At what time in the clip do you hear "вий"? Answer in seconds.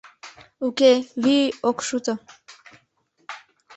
1.23-1.47